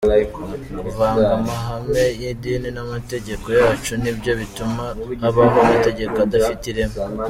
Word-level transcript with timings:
Kuvanga 0.81 1.25
amahame 1.37 2.03
y’idini 2.19 2.69
n’amategeko 2.75 3.47
yacu 3.59 3.91
nibyo 4.01 4.31
bituma 4.41 4.83
habaho 5.21 5.57
amategeko 5.65 6.15
adafite 6.25 6.63
ireme. 6.71 6.97